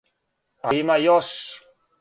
А 0.69 0.73
има 0.79 0.97
још. 1.05 1.31